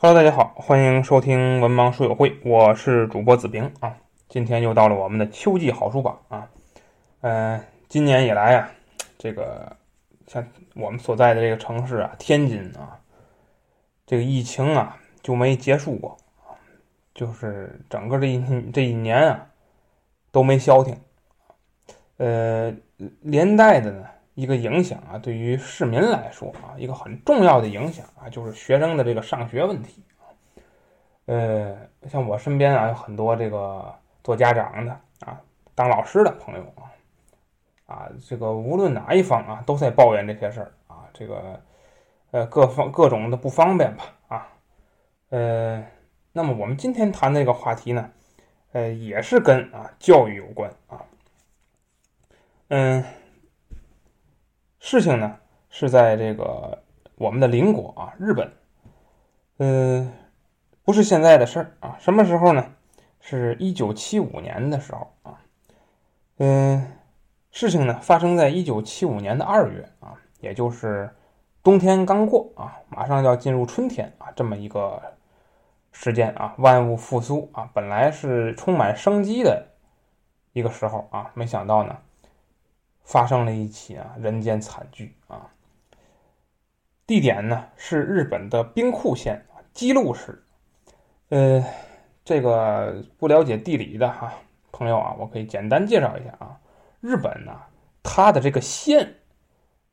[0.00, 3.96] Hello，大家好，欢迎收听文盲书友会，我是主播子平啊。
[4.28, 6.48] 今天又到了我们的秋季好书榜啊。
[7.20, 8.70] 呃，今年以来啊，
[9.18, 9.76] 这个
[10.28, 13.00] 像我们所在的这个城市啊，天津啊，
[14.06, 16.16] 这个疫情啊就没结束过，
[17.12, 19.48] 就是整个这一这一年啊
[20.30, 20.96] 都没消停。
[22.18, 22.72] 呃，
[23.22, 24.04] 连带的呢。
[24.38, 30.00] 一个影响啊，对于市民来说啊，一个很重要的影响啊，就是学生的这个上学问题。
[31.26, 31.76] 呃，
[32.08, 34.92] 像我身边啊，有很多这个做家长的
[35.26, 35.40] 啊，
[35.74, 36.86] 当老师的朋友啊，
[37.86, 41.60] 啊，这个无论哪一方啊，都在抱怨这些事儿啊，这个
[42.30, 44.46] 呃，各方各种的不方便吧啊。
[45.30, 45.84] 呃，
[46.32, 48.08] 那么我们今天谈这个话题呢，
[48.70, 51.02] 呃，也是跟啊教育有关啊。
[52.68, 53.04] 嗯。
[54.90, 55.36] 事情呢
[55.68, 56.82] 是在这个
[57.16, 58.50] 我们的邻国啊，日本，
[59.58, 60.10] 呃，
[60.82, 62.64] 不是现在的事儿啊，什么时候呢？
[63.20, 65.38] 是一九七五年的时候啊，
[66.38, 66.90] 嗯，
[67.50, 71.14] 事情呢发生在一九七五年的二月啊，也就是
[71.62, 74.98] 冬天刚过啊，马上要进入春天啊，这么一个
[75.92, 79.66] 时间啊，万物复苏啊，本来是充满生机的
[80.54, 81.94] 一个时候啊，没想到呢。
[83.08, 85.48] 发生了一起啊人间惨剧啊！
[87.06, 89.42] 地点呢是日本的兵库县
[89.72, 90.44] 姬路市。
[91.30, 91.64] 呃，
[92.22, 94.30] 这个不了解地理的哈
[94.70, 96.60] 朋友啊，我可以简单介绍一下啊。
[97.00, 97.58] 日本呢，
[98.02, 99.14] 它的这个县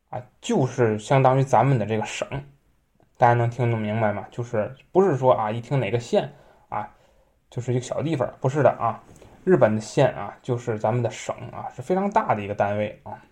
[0.09, 2.27] 啊，就是相当于咱们的这个省。
[3.15, 4.27] 大家能听得明白吗？
[4.29, 6.33] 就是不是说啊，一听哪个县
[6.67, 6.93] 啊，
[7.49, 9.01] 就是一个小地方，不是的啊。
[9.45, 13.23] 日本的县啊，就是咱们的省啊，是非常大的一个单位啊。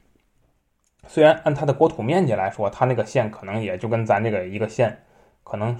[1.08, 5.04] 虽然按它的国土面积来说，它那个县可能也就跟咱这个一个县，
[5.44, 5.78] 可能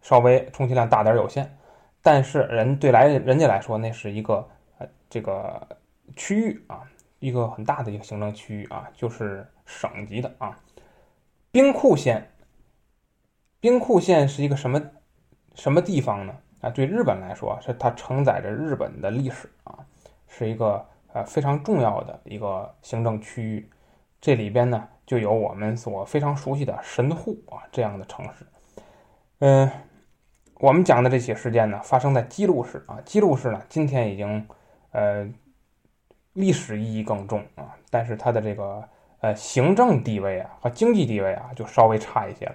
[0.00, 1.58] 稍微充其量大点有限，
[2.00, 5.68] 但是人对来人家来说，那是一个呃这个
[6.14, 6.84] 区域啊，
[7.18, 10.56] 一个很大的一个行政区域啊，就是省级的啊。
[11.50, 12.30] 兵库县，
[13.58, 14.80] 兵库县是一个什么
[15.54, 16.34] 什么地方呢？
[16.70, 19.78] 对日本来说，是它承载着日本的历史啊，
[20.28, 23.70] 是一个呃非常重要的一个行政区域。
[24.20, 28.46] 这里边呢，就有我们所非常熟悉的神户啊这样的城市。
[29.40, 29.70] 嗯，
[30.58, 32.98] 我们讲的这起事件呢，发生在姬路市啊。
[33.04, 34.48] 姬路市呢，今天已经
[34.92, 35.28] 呃
[36.32, 38.82] 历史意义更重啊，但是它的这个
[39.20, 42.54] 呃行政地位啊和经济地位啊，就稍微差一些了。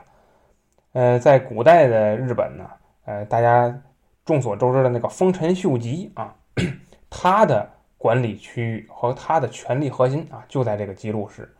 [0.93, 2.69] 呃，在古代的日本呢，
[3.05, 3.81] 呃，大家。
[4.23, 6.35] 众所周知的那个丰臣秀吉啊，
[7.09, 11.51] 他的管理区域和他的权力核心啊，就在这个姬路市，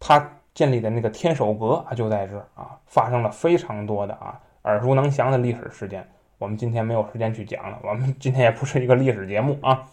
[0.00, 6.08] 他建立的那个天守阁啊，就在这啊，发生了非常多的啊耳熟能详的历史事件。
[6.38, 9.86] 我们今天没有时间去讲了，我们 今天也不是一个历史节目啊。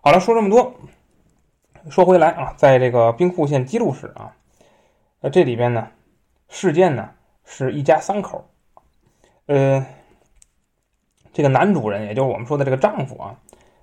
[0.00, 0.74] 好了，说这么多，
[1.90, 4.34] 说回来啊，在这个兵库县姬路市啊，
[5.20, 5.88] 呃，这里边呢，
[6.48, 7.10] 事件呢
[7.44, 8.48] 是一家三口，
[9.46, 9.86] 呃。
[11.32, 13.36] 这个男主人，也就是我们说的这个丈夫啊，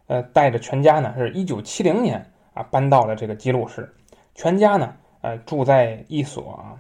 [0.08, 3.94] 呃，带着全家呢，是一九七零年啊搬到了这个基路市，
[4.36, 6.76] 全家呢，呃，住在一所啊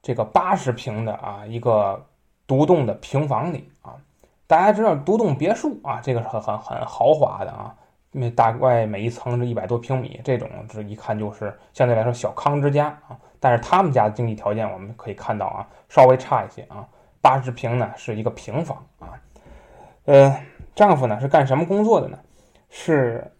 [0.00, 2.04] 这个八十平的啊一个
[2.46, 3.96] 独栋的平房里啊。
[4.46, 7.74] 大家知道独栋别墅啊，这个是很很很豪华的啊，
[8.10, 13.18] 那大概每一层是一百多平米，这种这一看就是相对来说小康之家啊。
[13.40, 16.86] 但是他们家的经济条件，我们可以看到啊，稍微差一些啊，
[17.20, 18.84] 八十平呢是一个平房。
[20.04, 22.18] 呃，丈夫呢是干什么工作的呢？
[22.68, 23.32] 是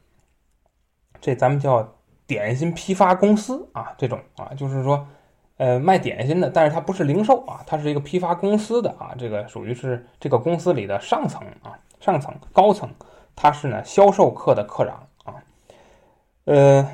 [1.20, 1.96] 这咱们叫
[2.26, 5.08] 点心批发公司啊，这种啊，就是说，
[5.56, 12.88] 呃，卖点心的，但是它不是零售啊，它是一个批发公司的啊，这个属于是这个公司里的上层啊，上层高层，
[13.34, 15.42] 他是呢销售课的科长啊，
[16.44, 16.88] 呃，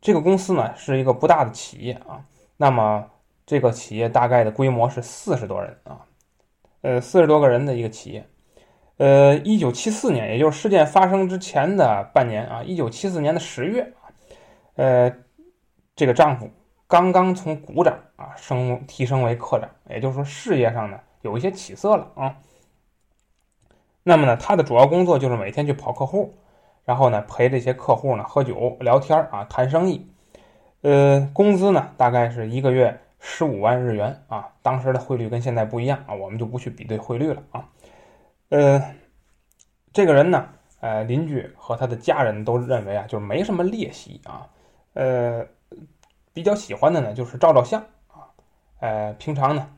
[0.00, 2.24] 这个公司呢是一个不大的企业啊，
[2.56, 3.08] 那么
[3.46, 6.00] 这个企业大概的规模是四十多人啊，
[6.82, 8.28] 呃，四十多个人的一个企业。
[8.96, 13.92] 呃，一九七四年，也就是事件发生之前的半年啊，一九七四年的十月，
[14.76, 15.12] 呃，
[15.96, 16.48] 这个丈夫
[16.86, 22.36] 刚刚从股长啊升提升为科长，也就是说事业上呢有一些起色了啊。
[24.04, 26.34] 那么呢，他的主要工作就是每天去跑客户，
[26.84, 30.08] 然后呢陪这些客户呢喝酒聊天啊谈生意。
[30.82, 37.68] 呃，工资呢大概是一个月十五万日元啊，当时的汇率跟现在不一样啊，我们就不去比对汇率了啊。
[38.54, 38.80] 呃，
[39.92, 40.48] 这个人呢，
[40.78, 44.48] 呃，邻居和他的家人都认为啊，就是没什么劣习啊，
[44.92, 45.44] 呃，
[46.32, 48.30] 比较喜欢的呢就是照照相啊，
[48.78, 49.68] 呃，平常呢，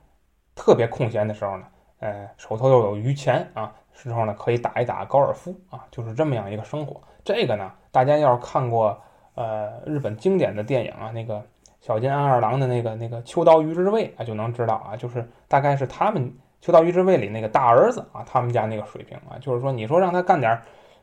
[0.55, 1.67] 特别空闲的时候呢，
[2.00, 7.00] 呃，手头又有余钱啊，时候呢可以打一打高尔夫啊，就是这么样一个生活。
[7.25, 9.00] 这个呢，大家要是看过
[9.37, 11.43] 呃日本经典的电影啊，那个
[11.81, 16.31] 小津安二郎的那个那个秋刀鱼之味啊，就能知道啊，就是大概是他们
[16.66, 20.60] 秋刀鱼之味里那个大儿子啊，他们家那个水平啊，就是说你说让他干点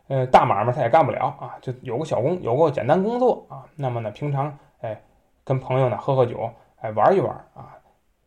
[0.10, 3.64] 呃大买卖，他也干不了啊，就有个小工，有个简单工作啊。
[3.78, 5.02] 那么呢，平常哎
[5.46, 6.52] 跟朋友呢喝喝酒，
[6.82, 7.78] 哎玩一玩啊，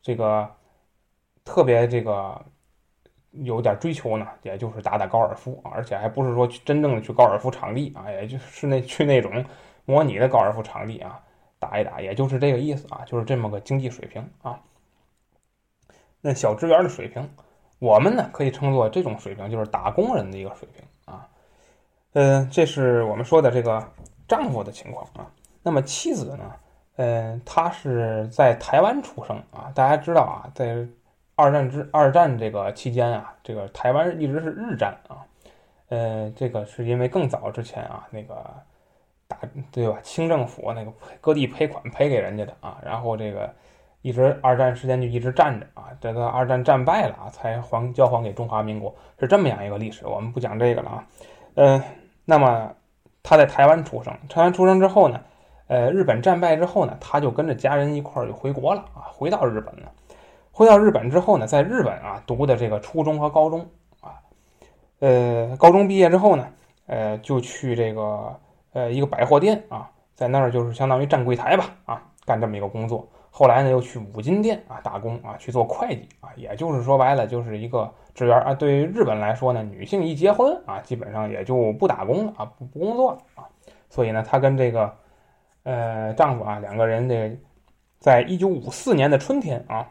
[0.01, 0.49] 这个
[1.45, 2.41] 特别这个。
[3.45, 9.45] 有点追求呢，也就是打打高尔夫啊，而且还不是说去真正的去高尔夫场地啊，也就是那去那种
[9.85, 11.21] 模拟的高尔夫场地啊
[11.59, 14.59] 打一打，也就是这个意思啊，就是这么个经济水平啊。
[16.27, 17.29] 那小职员的水平，
[17.79, 21.29] 我们呢可以称作这种水平就是打工人的一个水平啊。
[22.15, 23.83] 嗯，这是我们说的这个
[24.27, 25.31] 丈夫的情况啊。
[25.63, 26.53] 那么妻子呢，
[26.97, 30.87] 嗯，她是在台湾出生啊，大家知道啊，在。
[31.39, 35.21] 二战之二战这个期间啊，这个台湾一直是日战啊，
[35.91, 38.43] 呃，这个是因为更早之前啊，那个
[39.29, 39.37] 打
[39.71, 39.99] 对吧？
[40.03, 40.91] 清政府那个
[41.21, 43.55] 割地赔款赔给人家的啊，然后这个
[44.07, 50.07] 一直二战时间就一直站着啊，这个二战战败了啊，才还交还给中华民国，是这么样一个历史。
[50.07, 51.05] 我们不讲这个了啊，
[51.55, 51.83] 呃，
[52.25, 52.71] 那么
[53.25, 55.21] 他在台湾出生，台湾出生之后呢，
[55.67, 59.91] 呃，日本战败之后呢，他就跟着家人一块儿就回国了啊，回到日本了。
[60.53, 63.67] 回到日本之后呢，在日本啊读的这个初中和高中
[64.01, 64.23] 啊，
[65.01, 66.47] 呃，高中毕业之后呢，
[66.87, 68.39] 呃，就去这个
[68.73, 73.09] 呃一个百货店啊，在那儿就是相当于站柜台吧啊，干这么一个工作。
[73.39, 78.55] 后来呢，又去五金店啊打工啊，去做会计啊，也就是说白了，就是一个职员啊。
[78.55, 83.45] 对于日本来说呢，女性一结婚啊，基本上也就不打工了啊，不不工作了啊。
[83.91, 84.91] 所以呢，她跟这个
[85.65, 87.39] 呃丈夫啊两个人这，
[87.99, 89.87] 在一九五四年的春天啊。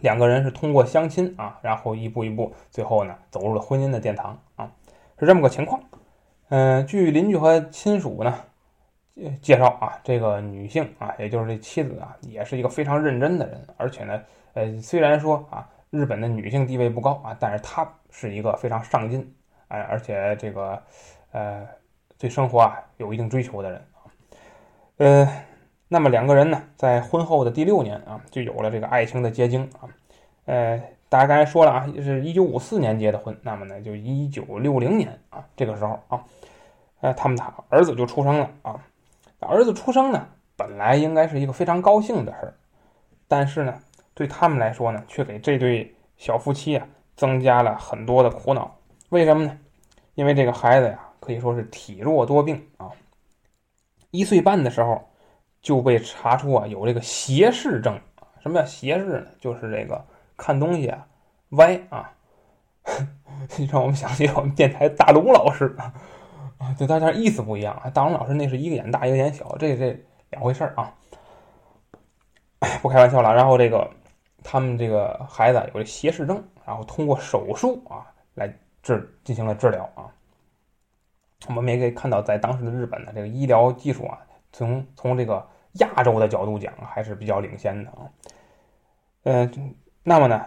[0.00, 4.72] 两个人是通过相亲啊，然后一步一步，最后呢走入了婚姻的殿堂啊，
[5.20, 5.80] 是这么个情况。
[6.48, 8.34] 嗯，据邻居和亲属呢
[9.40, 14.22] 介绍啊，这个女性啊，也就是这妻子啊，也是一个非常认真的人，而且呢，
[14.54, 19.34] 呃，虽然说啊，日本的女性地位不高啊，但是她是一个非常上进，
[19.68, 20.82] 哎，而且这个
[21.32, 21.66] 呃，
[22.18, 24.10] 对生活啊有一定追求的人啊，
[24.98, 25.28] 呃。
[25.86, 29.86] 那么两个人呢，在婚后的第六年啊，就有了这个爱情的结晶啊。
[30.46, 36.24] 呃，大家刚才说了啊，是一九五四年结的婚，那么呢，就一九六零年啊，这个时候啊，
[37.00, 38.82] 呃，他们的儿子就出生了啊。
[39.44, 40.26] 儿子出生呢，
[40.56, 42.54] 本来应该是一个非常高兴的事儿，
[43.28, 43.74] 但是呢，
[44.14, 46.86] 对他们来说呢，却给这对小夫妻啊
[47.16, 48.76] 增加了很多的苦恼。
[49.10, 49.58] 为什么呢？
[50.14, 52.90] 因为这个孩子呀，可以说是体弱多病啊。
[54.10, 55.02] 一岁半的时候。
[55.64, 57.98] 就被查出啊有这个斜视症
[58.42, 59.26] 什么叫斜视呢？
[59.40, 60.04] 就是这个
[60.36, 61.06] 看东西啊
[61.52, 62.12] 歪啊，
[63.72, 65.74] 让我们想起我们电台大龙老师
[66.58, 67.90] 啊，对大家意思不一样啊。
[67.90, 69.96] 大龙老师那是一个眼大一个眼小，这这
[70.30, 70.94] 两回事儿啊，
[72.82, 73.34] 不开玩笑了。
[73.34, 73.90] 然后这个
[74.42, 78.52] 他们这个孩子有这斜视症，然后通过手术啊来
[78.82, 80.10] 治进行了治疗啊。
[81.54, 84.18] 我们也可以看到，在当时的日本呢，这个医疗技术啊，
[84.52, 85.46] 从从这个。
[85.78, 88.06] 亚洲的角度讲还是比较领先的啊，
[89.24, 89.74] 嗯，
[90.04, 90.46] 那么呢，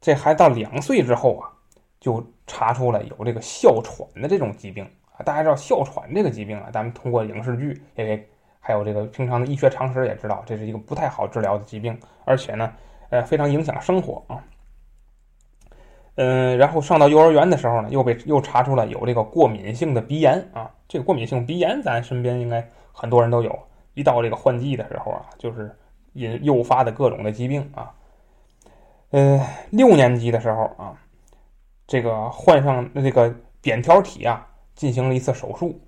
[0.00, 1.50] 这孩子到两岁之后啊，
[1.98, 4.88] 就查出了有这个哮喘的这种疾病。
[5.16, 8.28] 啊大家知道哮喘这个疾病啊，咱们通过影视剧也给，
[8.60, 12.72] 还有这个平常的医学常识也知道，这是一个不太好治疗的疾病，而且呢，
[13.10, 14.42] 呃，非常影响生活啊。
[16.16, 20.70] 嗯，然后上到幼儿园的时候呢，又被又查出了有这个过敏性的鼻炎啊。
[20.86, 23.58] 这个过敏性鼻炎，咱身边应该很多人都有。
[23.94, 25.74] 一到这个换季的时候啊，就是
[26.12, 27.94] 引诱发的各种的疾病啊。
[29.10, 29.40] 呃，
[29.70, 30.94] 六年级的时候啊，
[31.86, 35.80] 这个患上这个扁桃体啊，进行了一次手术，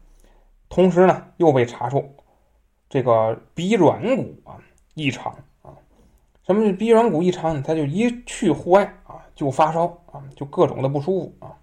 [0.68, 2.14] 同时呢又被查出
[2.88, 4.58] 这个鼻软骨啊
[4.94, 5.72] 异常啊。
[6.46, 7.62] 什么是鼻软骨异常呢？
[7.66, 11.56] 他就一去户外啊就发烧啊，就各种的不舒服啊。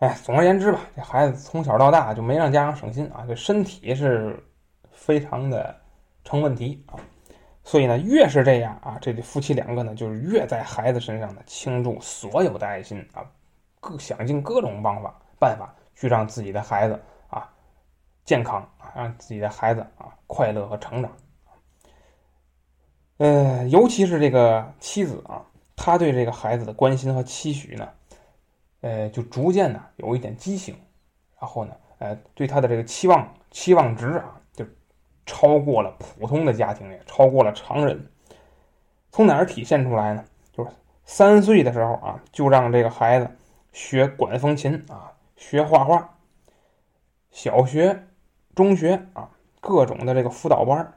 [0.00, 4.42] 哎，总而言之吧，这孩子从小到大就没让家长省心啊，这身体是
[4.90, 5.74] 非常的
[6.24, 6.98] 成问题啊。
[7.62, 13.24] 所以呢，越是这样啊，这对夫妻两个呢，就是越在孩子身上呢倾注所有的爱心啊，
[13.84, 16.98] 各想尽各种方法办法去让自己的孩子
[17.28, 17.46] 啊
[18.24, 21.12] 健康，让自己的孩子啊快乐和成长。
[23.18, 25.44] 呃，尤其是这个妻子啊，
[25.76, 27.86] 他对这个孩子的关心和期许呢。
[28.80, 30.74] 呃，就逐渐呢有一点畸形，
[31.40, 34.64] 然后呢，呃，对他的这个期望期望值啊，就
[35.26, 38.10] 超过了普通的家庭，也超过了常人。
[39.10, 40.24] 从哪儿体现出来呢？
[40.52, 40.70] 就是
[41.04, 43.30] 三岁的时候啊，就让这个孩子
[43.74, 46.16] 学管风琴啊，学画画。
[47.32, 48.06] 小学、
[48.54, 49.28] 中学啊，
[49.60, 50.94] 各种的这个辅导班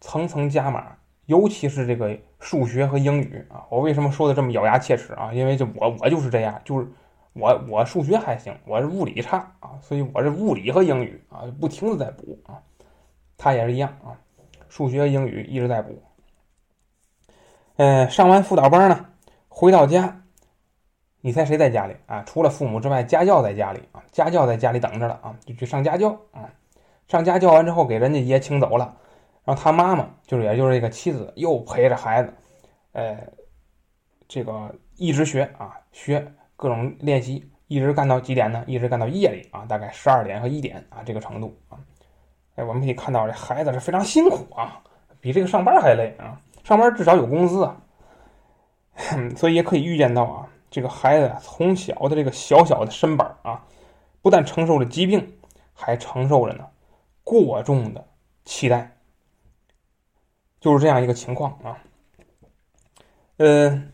[0.00, 3.66] 层层加码，尤其是这个数学和英语啊。
[3.68, 5.34] 我为什么说的这么咬牙切齿啊？
[5.34, 6.88] 因为这我我就是这样，就是
[7.34, 12.62] 我我数学还行，我是物理差啊，所以我是物理和英语啊，不停的在补啊。
[13.36, 14.16] 他也是一样啊，
[14.70, 16.02] 数学、英语一直在补。
[17.76, 19.10] 嗯，上完辅导班呢，
[19.50, 20.22] 回到家。
[21.26, 22.22] 你猜谁在家里啊？
[22.24, 26.48] 除了父母之外，家教在家里啊，家教在家里等着了啊，就去上家教啊。
[27.08, 28.96] 上家教完之后，给人家爷请走了，
[29.44, 32.32] 然后他妈妈就是也就是这个妻子，又陪着孩子，
[32.92, 33.18] 呃，
[34.28, 38.62] 这个一直学啊，学各种练习，一直干到几点呢？
[38.68, 41.76] 一直干到夜里啊，大概十二点和一点啊，这个程度啊。
[42.54, 44.80] 哎，我们可以看到这孩子是非常辛苦啊，
[45.20, 46.40] 比这个上班还累啊。
[46.62, 47.76] 上班至少有工资啊，
[49.36, 50.45] 所以也可以预见到啊。
[50.76, 53.64] 这个孩子啊从小的这个小小的身板啊，
[54.20, 55.26] 不但承受着疾病，
[55.72, 56.66] 还承受着呢
[57.24, 58.06] 过重的
[58.44, 58.98] 期待，
[60.60, 61.78] 就是这样一个情况啊。
[63.38, 63.84] 呃，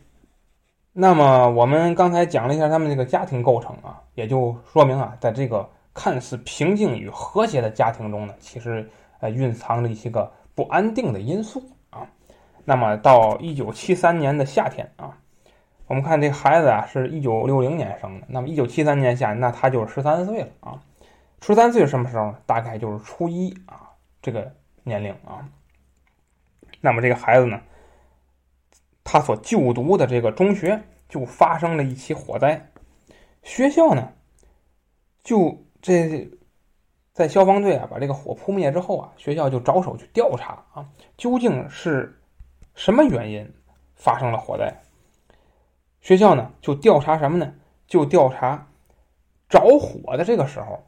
[0.91, 12.05] 那么我们刚才讲了一下他们这个家庭构成啊，也就说明啊，在这个看似平静与和谐的家庭中呢，其实呃蕴藏着一些个不安定的因素啊。
[12.65, 15.17] 那么到一九七三年的夏天啊。
[15.87, 20.81] 我们看这孩子啊，是一九六零年生的，那么一九七三年下，那他就是十三岁了啊。
[21.41, 22.33] 十三岁是什么时候？
[22.45, 24.49] 大概就是初一啊，这个
[24.83, 25.47] 年龄啊。
[26.79, 27.61] 那么这个孩子呢，
[29.03, 32.69] 他所就读的这个中学就发生了一起火灾，
[33.43, 34.13] 学校呢，
[35.21, 36.29] 就这
[37.11, 42.21] 在消防队啊把这个火扑灭之后啊，学校就着手去调查啊，究竟是
[42.73, 43.53] 什么原因
[43.95, 44.73] 发生了火灾。
[46.03, 47.53] 学校呢，就调查什么呢？
[47.87, 48.67] 就调查
[49.47, 50.83] 着火的这个时候，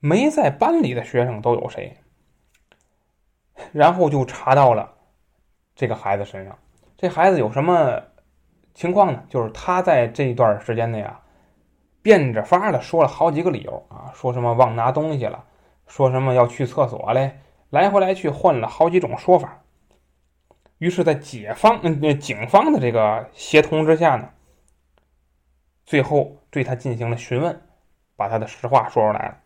[0.00, 1.98] 没在班里的学生都有谁。
[3.70, 4.94] 然后就查到了
[5.76, 6.58] 这个孩子身上。
[6.96, 8.00] 这孩子有什么
[8.72, 9.22] 情况呢？
[9.28, 11.20] 就是他在这一段时间内啊，
[12.00, 15.44] 变着法的说了好几个理由啊，说什么忘拿东西了，
[15.86, 19.63] 说什么要去厕所嘞，来回来去换了好几种说法。
[20.84, 24.28] 于是，在解放嗯警方的这个协同之下呢，
[25.86, 27.62] 最后对他进行了询问，
[28.16, 29.38] 把他的实话说出来了。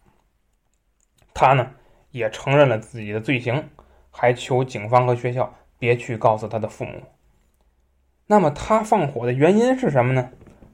[1.32, 1.70] 他呢
[2.10, 3.68] 也承认了自己的罪行，
[4.10, 7.02] 还求警方和学校别去告诉他的父母。
[8.26, 10.30] 那么他放火的原因是什么呢？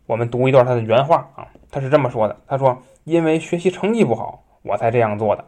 [0.07, 5.45] 我们读一段他的原话啊，他是这么说的：“他说，因为学习成绩不好，我才这样做的。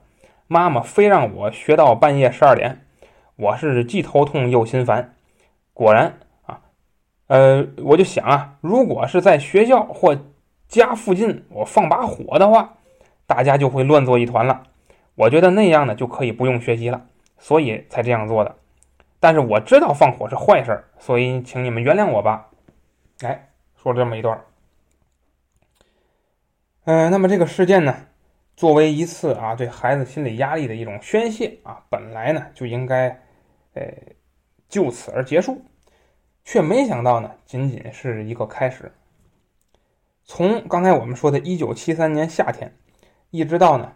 [0.47, 2.83] 妈妈非让我学到半夜十二点。”
[3.37, 5.15] 我是既头痛又心烦，
[5.75, 6.63] 果然啊，
[7.27, 10.19] 呃，我就想啊，如果是在学校或
[10.69, 12.79] 家附近我放把火的话，
[13.27, 14.63] 大家就会乱作一团了。
[15.17, 17.07] 我觉得那样呢就可以不用学习了，
[17.39, 18.57] 所以才这样做的。
[19.21, 22.49] 但是我知道放火是坏事，所以请你们原谅我吧。
[23.21, 24.41] 哎，说了这么一段。
[26.87, 27.95] 嗯，那么这个事件呢？
[28.57, 33.21] 作为一次啊对孩子心理压力的一种宣泄啊，本来呢就应该。
[33.77, 33.93] 呃，
[34.71, 35.63] 就此而结束，
[36.45, 38.91] 却没想到呢，仅仅是一个开始。
[40.25, 42.75] 从刚才我们说的1973年夏天，
[43.29, 43.93] 一直到呢，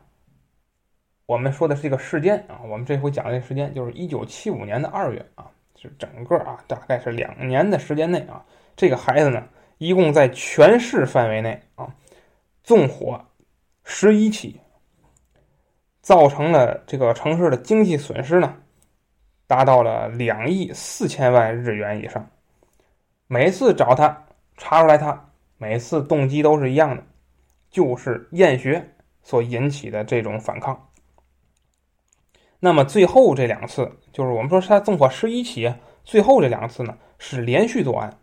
[1.25, 8.45] 我们说的是一个事件啊，我们这回讲的这个事件就是1975年的二月啊，就整个啊，大概是两年的时间内啊，
[8.77, 11.97] 这个孩子呢，一共在全市范围内啊，
[12.63, 13.25] 纵火
[13.83, 14.61] 十一起，
[16.03, 18.57] 造成了这个城市的经济损失呢。
[19.51, 22.25] 达到了两亿四千万日元以上。
[23.27, 24.25] 每次找他
[24.57, 25.29] 查出来，他
[25.59, 27.03] 每次动机都是一样的，
[27.69, 30.89] 就是厌学所引起的这种反抗。
[32.61, 38.17] 那么最后这两次，就是我们说他纵火十一起，最后这两次呢是连续作案，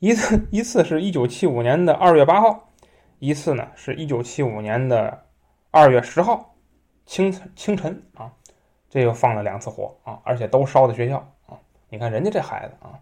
[0.00, 2.72] 一次一次是一九七五年的二月八号，
[3.20, 5.26] 一次呢是一九七五年的
[5.70, 6.56] 二月十号
[7.06, 8.32] 清清晨啊。
[8.90, 11.16] 这又放了两次火啊，而且都烧的学校
[11.46, 11.56] 啊！
[11.88, 12.98] 你看人家这孩子啊，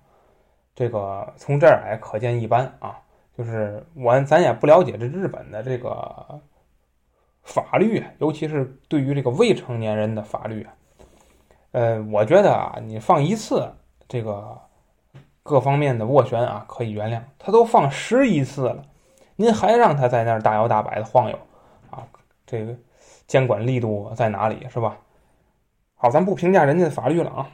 [0.74, 3.00] 这个从这儿来可见一斑啊。
[3.36, 6.40] 就是我咱也不了解这日本的这个
[7.44, 10.66] 法律，尤其是对于这个未成年人的法律。
[11.70, 13.72] 呃，我觉得啊，你放一次
[14.08, 14.60] 这个
[15.42, 17.22] 各方面的斡旋啊，可以原谅。
[17.38, 18.82] 他都放十一次了，
[19.36, 21.38] 您还让他在那儿大摇大摆的晃悠
[21.90, 22.04] 啊？
[22.44, 22.74] 这个
[23.26, 24.98] 监管力度在哪里是吧？
[26.00, 27.50] 好，咱不评价人家的法律了啊。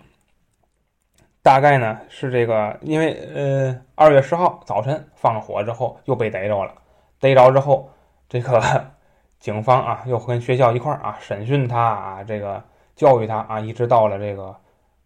[1.41, 6.75] 大概呢是这个，因为呃二月十号早晨放了火之后又被逮着了，
[7.19, 7.91] 逮着之后
[8.29, 8.61] 这个
[9.41, 12.63] 警方啊又跟学校一块儿啊审讯他啊，这个
[12.95, 14.55] 教育他啊，一直到了这个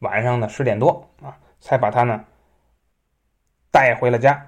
[0.01, 2.25] 晚上的十点多啊，才把他呢
[3.71, 4.45] 带回了家。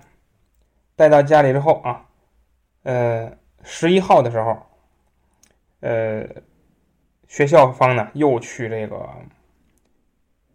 [0.97, 2.05] 带到家里之后啊，
[2.83, 3.33] 呃
[3.63, 4.57] 十一号的时候，
[5.81, 6.25] 呃
[7.31, 9.09] 学校方呢又去这个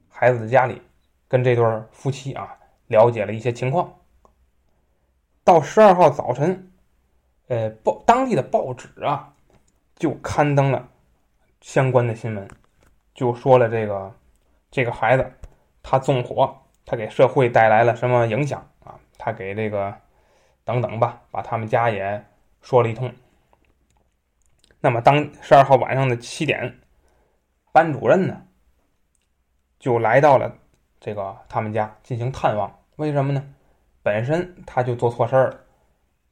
[0.10, 0.82] 孩子的家里。
[1.28, 2.56] 跟这对夫妻啊
[2.88, 3.96] 了解了一些情况。
[5.44, 6.72] 到十二号早晨，
[7.48, 9.34] 呃，报当地的报纸啊
[9.96, 10.88] 就刊登了
[11.62, 12.48] 相关的新闻，
[13.14, 14.14] 就说了这个
[14.70, 15.32] 这个孩子
[15.82, 16.56] 他纵火，
[16.86, 19.00] 他给社会带来了什么影响啊？
[19.18, 19.94] 他给这个
[20.64, 22.24] 等等吧，把他们家也
[22.62, 23.12] 说了一通。
[24.86, 26.80] 那么当十二号晚上的七点，
[27.72, 28.40] 班主任呢
[29.80, 30.56] 就来到了。
[31.00, 33.44] 这个他们家进行探望，为什么呢？
[34.04, 35.60] 本身他就做错事儿了，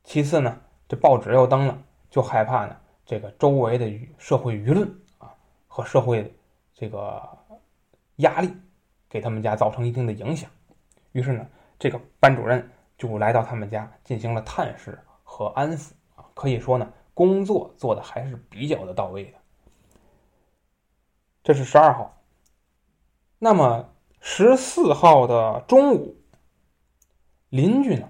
[0.04, 1.76] 其次呢，这报纸又登了，
[2.12, 5.34] 就害怕呢，这个周围的社会舆论啊
[5.68, 6.32] 和社会
[6.76, 7.28] 这个
[8.18, 8.56] 压力
[9.10, 10.48] 给他们家造成一定的影响，
[11.14, 11.44] 于是呢，
[11.80, 19.38] 这个班主任就来到他们家进行了探视和安抚啊，可以说呢，工作做的还是比较的到位的。
[21.44, 22.18] 这是十二号，
[23.40, 23.90] 那么。
[24.26, 26.16] 十四号的中午，
[27.50, 28.08] 邻居呢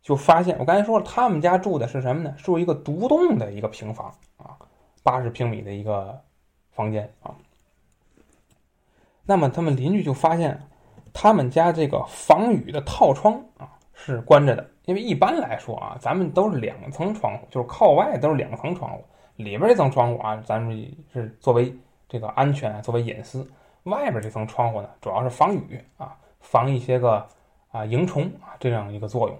[0.00, 2.34] 就发现，我刚才说了，他们家住的是什么呢？
[2.38, 4.56] 住一个独栋的一个平房啊，
[5.02, 6.24] 八十平米的一个
[6.70, 7.36] 房间啊。
[9.24, 10.66] 那么他们邻居就发现，
[11.12, 19.04] 他们家这个防雨的套窗啊是关着的，因为一般来说啊，咱们都是两层窗户，就是靠外都是两层窗户，
[19.36, 21.74] 里边这层窗户啊，咱们是作为
[22.08, 23.46] 这个安全，作为隐私。
[23.82, 27.26] 外边这层窗户呢，主要是防雨啊，防一些个
[27.70, 29.38] 啊蝇虫啊这样一个作用。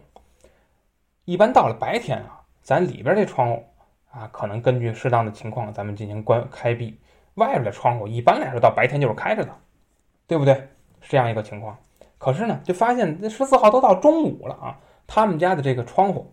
[1.25, 3.65] 一般到了白天啊，咱里边这窗户
[4.11, 6.99] 啊，可能根据适当的情况，咱们进行关开闭。
[7.35, 9.51] 外边的窗户一般来说到白天就是开着的，
[10.27, 10.55] 对不对？
[11.01, 11.79] 是这样一个情况。
[12.21, 16.31] 可是呢，就发现这十四号都到中午了啊，他们家的这个窗户，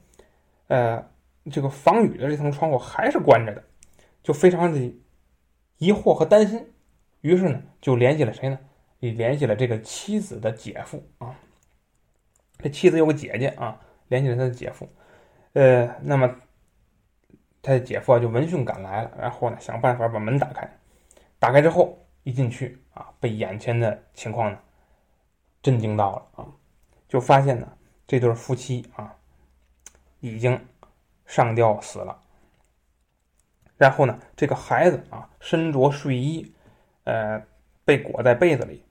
[0.68, 1.02] 呃，
[1.50, 3.64] 这个防雨的这层窗户还是关着的，
[4.22, 4.78] 就非常的
[5.78, 6.74] 疑惑和担心。
[7.22, 8.60] 于是呢，就联系了谁呢？
[9.00, 11.34] 也联系了这个妻子的姐夫啊。
[12.58, 14.90] 这妻子有个姐姐啊，联系了他的姐夫。
[15.54, 16.36] 呃，那么
[17.62, 20.70] 他的姐夫啊就闻讯赶来了，然后呢想办法把门打开。
[21.40, 24.60] 打开之后一进去啊，被眼前的情况呢
[25.68, 26.48] 震惊到了啊，
[27.10, 27.68] 就发现呢
[28.08, 29.14] 这对夫妻啊
[30.22, 30.58] 已经
[31.26, 32.18] 上吊死了。
[33.76, 36.54] 然后呢，这个孩子啊身着睡衣。
[37.04, 37.42] 呃，
[37.86, 38.84] 被裹在被子里，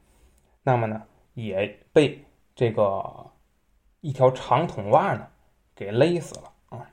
[0.63, 1.03] 那么呢，
[1.35, 3.31] 也被这个
[4.01, 5.27] 一条长筒袜呢
[5.75, 6.91] 给勒死了啊。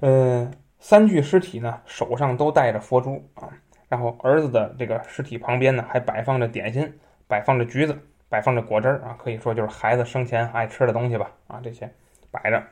[0.00, 3.48] 呃，三具尸体呢手上都戴着佛珠啊，
[3.88, 7.98] 然后儿子的这个尸体旁边呢还摆放着点心，摆放着橘子，
[8.30, 11.92] 摆放着果汁儿啊，可以说就是孩子生前爱吃的东西吧啊，这些
[12.30, 12.62] 摆着。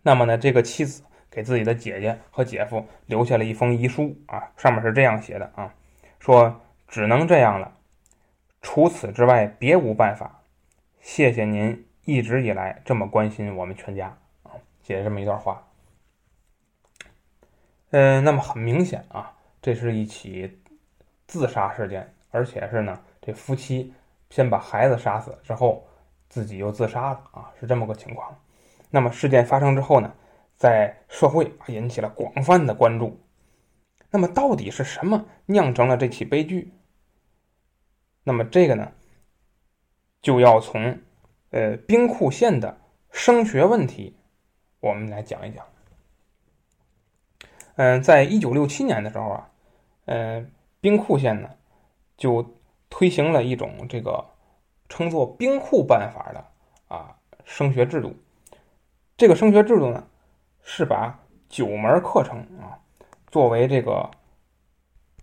[0.00, 5.74] 那么呢，这个妻子给自己的姐姐和姐夫留下了一封遗书啊，上面是这样写的啊。
[6.20, 7.76] 说只能这样了，
[8.60, 10.40] 除此之外别无办法。
[11.00, 15.66] 谢谢您一直以来这么关心我们全家啊，写了这么一段话。
[17.90, 20.60] 嗯，那么很明显啊，这是一起
[21.26, 23.92] 自杀事件，而且是呢，这夫妻
[24.32, 25.86] 先把孩子杀死之后，
[26.30, 28.34] 自己又自杀了啊，是这么个情况。
[28.88, 30.10] 那么事件发生之后呢，
[30.56, 33.20] 在社会引起了广泛的关注。
[34.10, 36.72] 那么到底是什么酿成了这起悲剧？
[38.24, 38.90] 那么这个呢，
[40.22, 40.98] 就要从
[41.50, 44.16] 呃兵库县的升学问题，
[44.80, 45.62] 我们来讲一讲。
[47.76, 49.50] 嗯，在一九六七年的时候啊，
[50.06, 50.46] 呃，
[50.80, 51.50] 兵库县呢
[52.16, 52.56] 就
[52.92, 54.22] 推行了一种这个
[54.86, 56.44] 称作“兵库办法”的
[56.94, 58.14] 啊升学制度。
[59.16, 60.06] 这个升学制度呢，
[60.62, 62.78] 是把九门课程啊。
[63.30, 64.10] 作为这个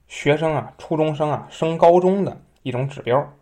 [0.07, 3.37] 学生啊，初中生啊升高中的一种指标，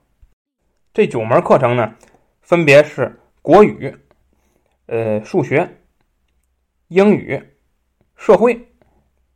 [0.93, 1.95] 这九门课程呢，
[2.41, 3.97] 分别是国语、
[4.87, 5.77] 呃数学、
[6.89, 7.41] 英语、
[8.17, 8.73] 社会、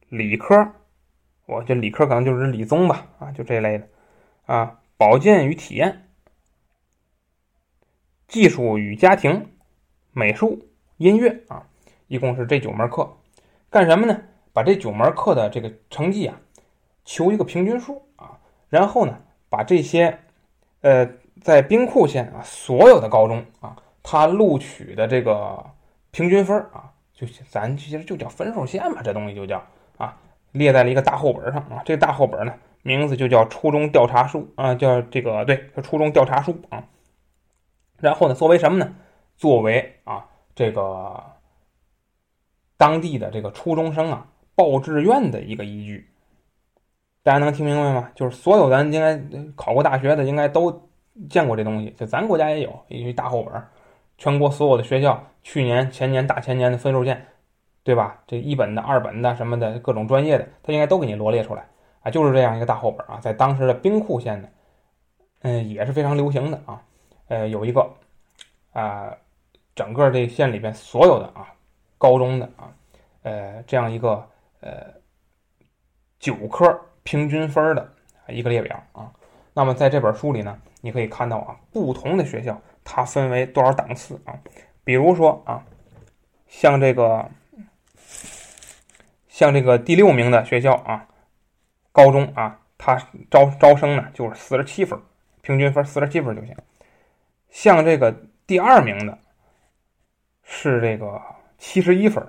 [0.10, 0.74] 理科，
[1.46, 3.88] 我这理科可能就是理综吧，啊，就这类的，
[4.48, 6.10] 啊，保健与体验、
[8.28, 9.50] 技术与家庭、
[10.12, 11.66] 美术、音乐啊，
[12.06, 13.12] 一共是这九门课，
[13.72, 14.22] 干什么呢？
[14.54, 16.40] 把这九门课的这个成绩啊，
[17.04, 18.38] 求一个平均数啊，
[18.70, 20.20] 然后呢，把这些
[20.82, 21.10] 呃
[21.42, 25.66] 在兵库县啊，所有的高中啊，他录取的这个
[26.12, 29.66] 平均分啊，就咱其实就叫分数线嘛，这东西就叫
[29.98, 30.16] 啊，
[30.52, 31.82] 列在了一个大厚本上啊。
[31.84, 36.84] 这个大厚本呢，名字就叫初中调查书啊，叫这个对，叫初中调查书啊。
[37.98, 38.96] 然后呢，作为什么呢？
[39.38, 41.24] 作为啊，这个
[42.78, 46.08] 当地的这个初中生啊报志愿的一个依据。
[47.24, 48.10] 大家能听明白吗？
[48.16, 49.22] 就是所有咱应该
[49.56, 50.90] 考过大学的，应该都
[51.30, 51.92] 见过这东西。
[51.92, 53.64] 就咱国家也有一大厚本，
[54.18, 57.28] 全国所有的学校去年、前年、大前年的分数线，
[57.84, 58.20] 对吧？
[58.26, 61.68] 这一本的、二本的什么的各种专业的，他应该都给你罗列出来
[62.02, 62.12] 啊。
[62.12, 64.48] 就是这样一个大厚本啊，在当时的兵库县呢，
[65.42, 66.82] 嗯，也是非常流行的啊。
[67.28, 67.90] 呃，有一个
[68.74, 69.16] 啊，
[69.76, 71.54] 整个这县里边所有的啊
[71.98, 72.74] 高中的啊，
[73.24, 74.28] 呃，这样一个
[74.60, 74.88] 呃
[76.20, 76.80] 九科。
[77.04, 77.92] 平均分的
[78.28, 79.12] 一个列表啊，
[79.56, 84.40] 那么在这本书里呢，你可以看到啊，不同的学校它分为多少档次啊？
[84.84, 85.66] 比如说啊，
[86.48, 87.28] 像这个，
[89.28, 91.08] 像这个第六名的学校啊，
[91.92, 92.96] 高中啊，它
[93.30, 95.00] 招招生呢就是四十七分，
[95.42, 96.56] 平均分四十七分就行。
[97.50, 99.18] 像这个第二名的，
[100.44, 101.22] 是这个
[101.58, 102.26] 七十一分，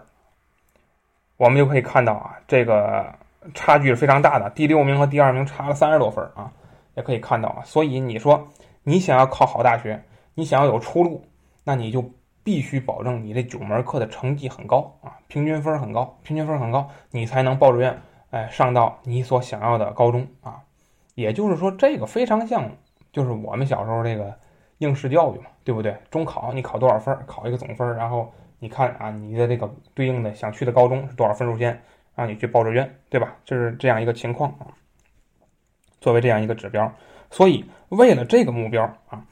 [1.36, 3.14] 我们就可以看到啊，这个。
[3.54, 6.52] 差距是非常大的，第六名和第二名差了三十多分啊，
[6.94, 7.64] 也可以看到啊。
[7.64, 8.48] 所以你说
[8.84, 10.00] 你想要考好大学，
[10.34, 11.26] 你想要有出路，
[11.64, 12.08] 那你就
[12.44, 18.00] 必须保证你这九门课的成绩很高啊，平均分很高，平均分很高，你才能报志愿，
[18.32, 20.60] 哎，上到你所想要的高中啊。
[21.14, 22.68] 也就是说，这个非常像，
[23.12, 24.36] 就是我们小时候这个
[24.78, 25.96] 应试教育嘛，对不对？
[26.10, 31.80] 中考你考多少分，考一个总分，然后你看啊，你的这个对应的想去的高中是多少分数线。
[32.14, 33.34] 让你去报志愿，对吧？
[33.42, 34.68] 就是这样一个情况啊。
[35.98, 36.92] 作为这样一个指标，
[37.30, 39.24] 所以为了这个目标啊，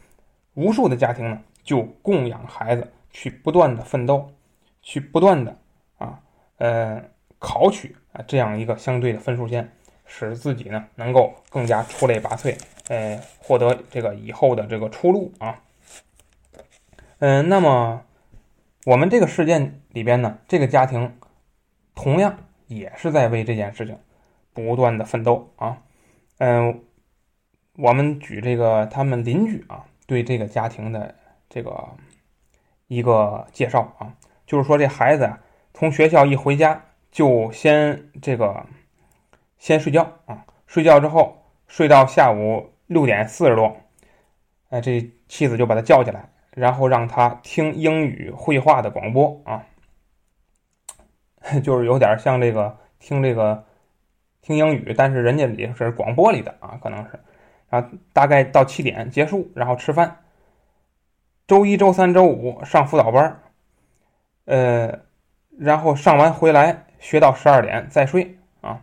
[0.54, 4.32] 无数的家庭呢就供养孩子去不断的奋斗，
[4.80, 5.54] 去不断的
[5.98, 6.18] 啊
[6.56, 7.04] 呃
[7.38, 9.70] 考取啊这样一个相对的分数线，
[10.06, 12.56] 使自己呢能够更加出类拔萃，
[12.88, 15.62] 呃获得这个以后的这个出路啊。
[17.18, 18.02] 嗯，那么
[18.84, 21.16] 我们这个事件里边呢，这个家庭
[21.94, 22.38] 同样。
[22.72, 23.98] 也是在为这件事情
[24.52, 25.82] 不断的奋斗啊，
[26.38, 26.84] 嗯，
[27.76, 31.12] 我们举这个他们邻居啊对这个家庭的
[31.48, 31.88] 这个
[32.86, 34.14] 一个介绍啊，
[34.46, 35.40] 就是说这孩子啊
[35.74, 38.66] 从学校一回家就先这个
[39.58, 43.76] 先睡觉啊，睡觉之后睡到下午六点四十多，
[44.70, 49.66] 哎，这妻子就把他叫起来，然后让他听英语绘画的广播啊。
[51.64, 53.64] 就是有点像这个听这个
[54.42, 57.18] 听英语，但是人家也是广播里的啊，可能是，
[57.70, 60.18] 然后大概到七点结束，然后吃饭。
[61.46, 63.40] 周一周三周五上辅导班
[64.44, 65.00] 呃，
[65.58, 68.80] 然后上完回来学到十二点再睡啊，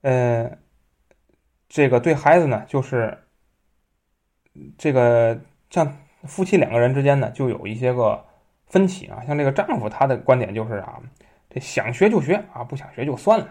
[0.00, 0.56] 呃，
[1.68, 3.22] 这个对孩子呢，就是
[4.78, 8.24] 这个像夫妻两个人之间呢，就有一些个
[8.68, 10.98] 分歧啊，像这个丈夫他的观点就是啊。
[11.54, 13.46] 这想学就学啊，不想学就算了，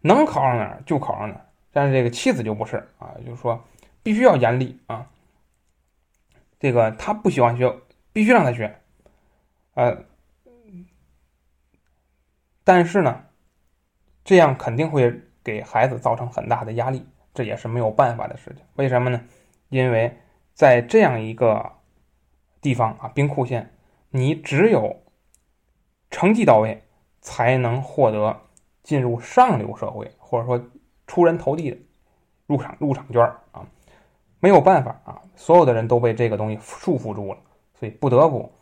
[0.00, 1.46] 能考上哪儿就考上哪儿。
[1.70, 3.64] 但是这个妻子就不是啊，就是说
[4.02, 5.06] 必须要严厉啊。
[6.58, 7.72] 这个他不喜欢学，
[8.12, 8.80] 必须让他学，
[9.74, 10.04] 呃，
[12.64, 13.25] 但是呢，
[14.26, 18.62] 这样肯定会给孩子造成很大的压力，这也是没有办法的事情。
[18.74, 19.18] 为什么呢？
[19.70, 20.14] 因为
[20.52, 21.72] 在这样一个
[22.60, 23.72] 地方啊，兵库县，
[24.10, 25.00] 你只有
[26.10, 26.82] 成绩到位。
[27.22, 28.40] 才能获得
[28.84, 30.64] 进入上流社会，或者说
[31.08, 31.76] 出人头地的
[32.46, 33.66] 入场入场券啊，
[34.38, 37.40] 没有办法啊，所有的人都被这个东西束缚住了，
[37.74, 38.52] 所以不得不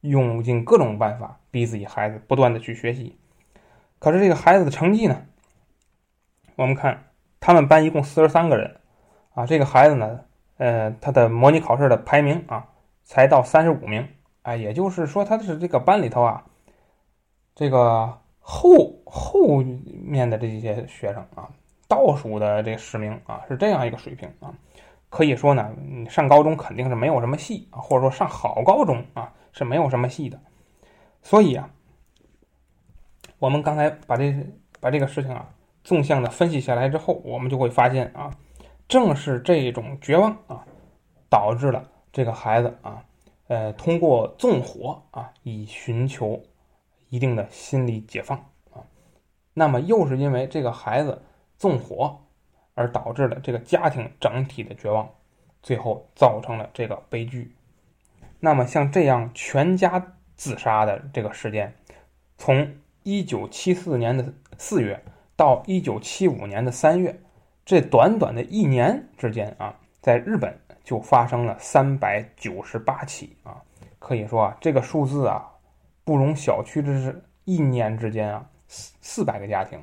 [0.00, 3.20] 用尽各种办法逼自己孩子不断的去学习。
[4.00, 5.22] 可是这个孩子的成绩呢？
[6.56, 7.04] 我们看
[7.38, 8.80] 他们班一共四十三个人
[9.34, 10.20] 啊，这个孩子呢，
[10.56, 12.66] 呃，他的模拟考试的排名啊，
[13.04, 14.08] 才到三十五名，
[14.42, 16.44] 哎，也就是说他是这个班里头啊。
[17.54, 19.62] 这个后后
[20.02, 21.50] 面的这些学生啊，
[21.86, 24.54] 倒数的这十名啊，是这样一个水平啊，
[25.10, 25.70] 可以说呢，
[26.08, 30.40] 上高中肯定是没有什么戏啊，或者说上好高中啊是没有什么戏的。
[31.22, 31.68] 所以啊，
[33.40, 34.32] 我们刚才把这
[34.78, 38.30] 把这个事情啊纵向的分析下来之后，我们就会发现啊，
[38.86, 40.64] 正是这种绝望啊，
[41.28, 43.04] 导致了这个孩子啊，
[43.48, 46.40] 呃，通过纵火啊，以寻求。
[47.12, 48.38] 一定的心理解放
[48.72, 48.86] 啊，
[49.52, 51.20] 那么又是因为这个孩子
[51.58, 52.20] 纵火
[52.74, 55.10] 而导致了这个家庭整体的绝望，
[55.60, 57.52] 最后造成了这个悲剧。
[58.38, 61.74] 那么像这样全家自杀的这个事件，
[62.38, 65.02] 从一九七四年的四月
[65.36, 67.20] 到一九七五年的三月，
[67.64, 73.62] 这短短的一年之间啊，在日本就发生了三百九十八起啊，
[73.98, 75.50] 可以说啊，这个数字啊，
[76.04, 79.78] 不容小觑的是，一年之间啊，四四百个家庭，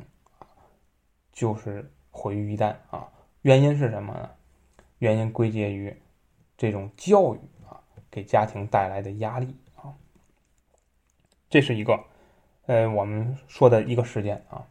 [1.33, 3.07] 就是毁于一旦啊。
[3.41, 4.29] 原因是什么呢？
[4.99, 5.95] 原因归结于
[6.57, 7.79] 这种教育啊，
[8.11, 9.93] 给家庭带来的压力啊。
[11.49, 11.97] 这是一个，
[12.67, 14.67] 呃，我们说的一个时间啊。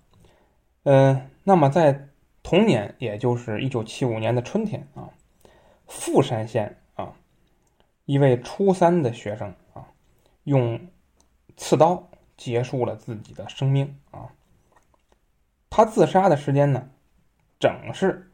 [0.85, 2.09] 嗯，那么在
[2.43, 5.11] 同年，也就是一九七五年的春天啊，
[5.87, 7.13] 富山县啊，
[8.05, 9.89] 一位初三的学生啊，
[10.45, 10.79] 用
[11.57, 14.31] 刺刀结束了自己的生命啊。
[15.69, 16.89] 他自杀的时间呢，
[17.59, 18.31] 正是。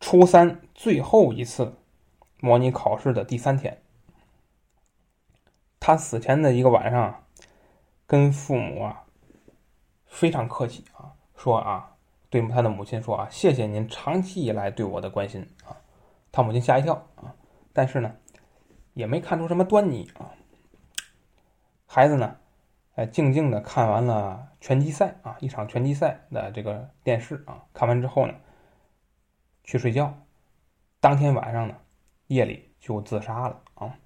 [0.00, 1.76] 初三最后一次
[2.40, 3.80] 模拟考试的第三天，
[5.78, 7.24] 他死前的一个晚上，
[8.12, 9.04] 跟父母啊
[10.04, 11.96] 非常客气啊，说啊，
[12.28, 15.80] 对他的母亲说啊，谢谢您长期以来对我的关心啊。
[16.30, 17.34] 他母亲吓一跳啊，
[17.72, 18.14] 但是呢，
[18.92, 20.28] 也没看出什么端倪啊。
[21.86, 22.36] 孩子呢，
[22.96, 28.34] 哎，静静的看完了拳击赛啊，一场拳击赛的这个电视啊，看完之后呢。
[29.64, 30.18] 去睡觉，
[31.00, 31.76] 当天晚上呢，
[32.26, 33.96] 夜里就自杀了啊。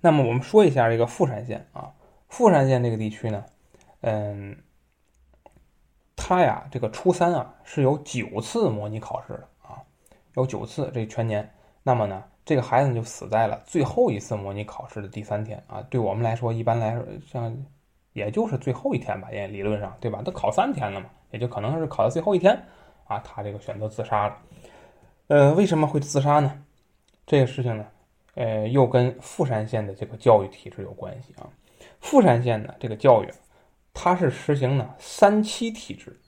[0.00, 1.94] 那么我们说一下这个富山县啊，
[2.30, 3.44] 富山县这个地区呢，
[4.00, 4.56] 嗯，
[6.16, 9.76] 他呀这个初三啊是有九次模拟考试的啊，
[10.36, 11.52] 有九次这全年。
[11.82, 15.82] 那么呢，这个孩子就死在了最后一次模拟考试的第三天啊。
[15.90, 17.54] 对我们来说，一般来说像
[18.12, 20.22] 也就是最后一天吧，也理论上对吧？
[20.22, 22.58] 都考三天了嘛，也就可能是考到最后一天。
[23.04, 24.38] 啊，他这个选择自杀了，
[25.26, 26.62] 呃，为什么会自杀呢？
[27.26, 27.84] 这个事情呢，
[28.34, 31.48] 呃，又跟富山县的这个教育体制有关系啊。
[32.00, 33.30] 富山县呢，这个教育，
[33.94, 36.18] 它是实行呢三七体制。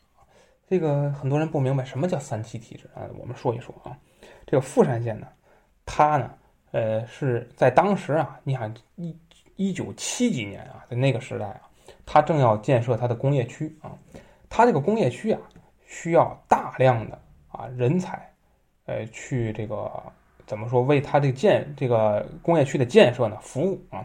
[0.68, 3.96] 这个很多人不明白什么叫三七体制啊，我们说一说啊。
[4.46, 5.26] 这个富山县呢，
[5.84, 6.30] 它呢，
[6.70, 9.16] 呃，是在当时啊，你看一
[9.56, 11.60] 一九七几年啊，在那个时代啊，
[12.06, 13.92] 它正要建设它的工业区啊，
[14.48, 15.40] 它这个工业区啊。
[15.94, 18.26] 需要大量的啊人才，
[18.86, 20.02] 呃，去这个
[20.46, 24.02] 怎么说为他这个建这个工业区的建设呢服务啊？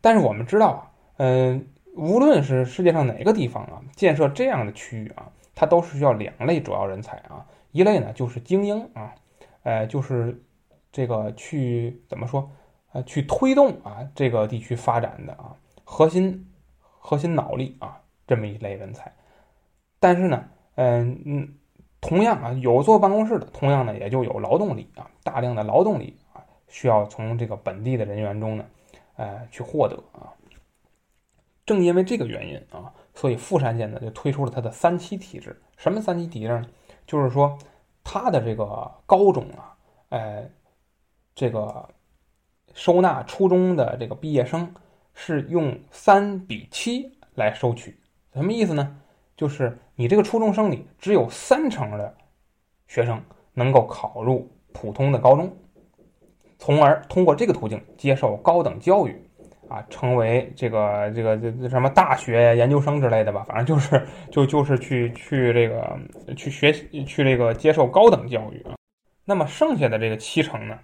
[0.00, 0.87] 但是我们知道啊，
[1.18, 9.14] 嗯，无论是世界上哪个地方啊，建设这样的区域啊，它都是需要两类主要人才啊，一类呢就是精英啊，
[9.62, 10.42] 呃，就是
[10.90, 12.50] 这个去怎么说
[12.92, 15.54] 啊，去推动啊这个地区发展的啊
[15.84, 16.50] 核心
[16.98, 19.12] 核心脑力啊这么一类人才，
[20.00, 20.48] 但是呢。
[20.80, 21.54] 嗯嗯，
[22.00, 28.64] 同样啊，有坐办公室的，同样呢，也就有劳动力啊，大量的劳动力啊，需要从这个本地的人员中呢，
[29.16, 30.30] 呃，去获得啊。
[31.68, 35.54] 正因为这个原因啊，所以富山县呢就推出了它的三期体制。
[35.76, 36.66] 什么三期体制呢？
[37.06, 37.58] 就是说，
[38.02, 39.76] 它的这个高中啊，
[40.08, 40.50] 呃，
[41.34, 41.86] 这个
[42.72, 44.74] 收纳初中的这个毕业生
[45.12, 48.00] 是用三比七来收取，
[48.32, 48.98] 什么意思呢？
[49.36, 52.16] 就是你这个初中生里只有三成的
[52.86, 55.54] 学生能够考入普通的高中，
[56.58, 59.27] 从而通过这个途径接受高等教育，
[59.68, 65.98] 啊，成为这个这个这什么大学研究生之类的吧，反正就是就就是去去这个
[66.36, 68.74] 去学习去这个接受高等教育啊。
[69.24, 70.78] 那么剩下的这个七成呢，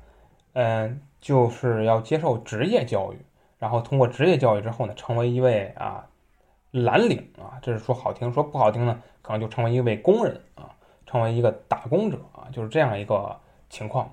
[0.52, 3.16] 嗯，就是要接受职业教育，
[3.58, 6.04] 然后通过职业教育之后呢，成为一位啊。
[6.74, 10.74] 蓝领啊，这是说好听，说不好听呢，可能就成为一位工人啊，
[11.06, 13.38] 成为一个打工者啊，就是这样一个
[13.70, 14.12] 情况。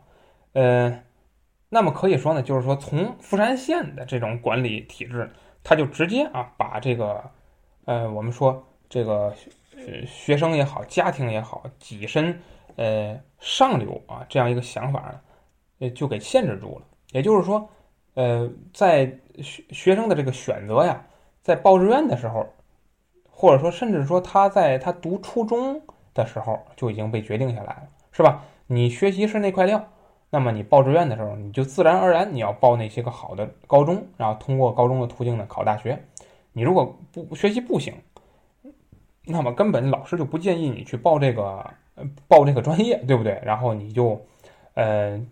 [0.54, 0.96] 呃，
[1.74, 5.32] 那么可以说呢，就是说从富山县的这种管理体制，
[5.64, 7.24] 他就直接啊把这个
[7.86, 9.34] 呃我们说这个
[9.78, 12.38] 呃学生也好，家庭也好，跻身
[12.76, 15.22] 呃上流啊这样一个想法呢，
[15.80, 16.86] 呃就给限制住了。
[17.14, 17.70] 也就是说，
[18.16, 19.06] 呃在
[19.42, 21.02] 学学生的这个选择呀。
[21.44, 22.46] 在报志愿的时候，
[23.28, 25.82] 或者说甚至说他在他读初中
[26.14, 28.44] 的时候就已经被决定下来了，是吧？
[28.68, 29.90] 你学习是那块料，
[30.32, 36.02] 那么你报志愿的时候，你就自然而然你要报那些个好的高中，然后通过高中的途径呢考大学。
[36.54, 37.94] 你如果不学习不行，
[39.26, 41.64] 那么根本老师就不建议你去报这个
[42.28, 43.40] 报这个专业，对不对？
[43.44, 44.20] 然后你就，
[44.74, 45.24] 呃，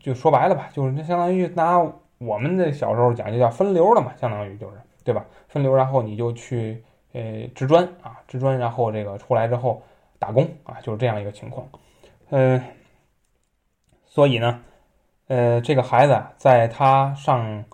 [0.00, 1.78] 就说白了吧，就是相当于拿
[2.18, 4.76] 我们的小时候讲就叫分流了嘛，相当于就是。
[5.04, 5.22] 对吧？
[5.48, 9.82] 分流，然后你就去呃职专啊，职专，然后这个出来之后
[10.18, 11.68] 打工啊，就是这样一个情况。
[12.30, 12.58] 嗯，
[14.14, 14.62] 所以呢，
[15.26, 17.64] 呃，这个孩子在他上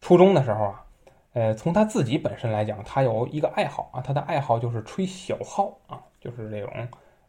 [0.00, 0.84] 初中的时候啊，
[1.32, 6.70] 呃，从他自己本身来讲，他有一个爱好啊，他的爱好就是吹小号啊，就是这种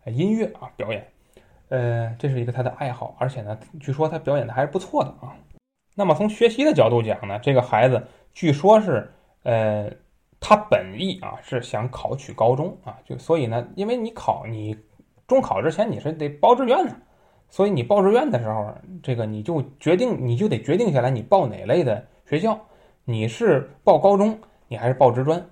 [0.05, 1.07] 音乐啊表演，
[1.69, 5.33] 呃，这是一个他的爱好，而且呢，据说他表演的还是不错的啊。
[5.95, 9.11] 那么从学习的角度讲呢，这个孩子据说是，
[9.41, 9.89] 呃，
[10.39, 14.77] 他本意啊是想考取高中啊，就所以呢，因为你考你
[15.27, 16.95] 中考之前你是得报志愿的，
[17.49, 22.59] 所以你报志愿的时候，这个你就决定你就得决定下来你报哪类的学校，
[23.05, 25.43] 你是报高中你还是报职专，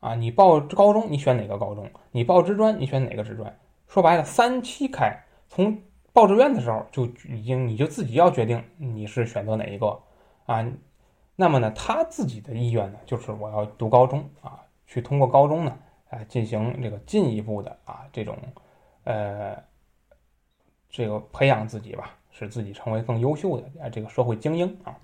[0.00, 3.54] 啊，你报高中你选哪个高中，你报职专你选哪个职专，
[3.86, 5.16] 说白了三七开
[5.48, 5.78] 从。
[6.14, 10.00] 报志愿的时候就已经，你就自己要决定你是选择哪一个
[10.46, 10.64] 啊？
[11.34, 15.76] 那么呢，他自己的意愿呢，就是我要读高中啊，去通过高中呢，
[16.10, 18.38] 啊，进行这个进一步的啊这种
[19.02, 19.60] 呃
[20.94, 24.94] 这个培养自己吧，使自己成为更优秀的啊这个社会精英啊。